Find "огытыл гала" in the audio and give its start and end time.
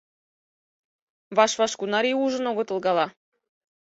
2.51-3.07